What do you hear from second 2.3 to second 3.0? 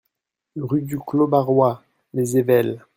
Ayvelles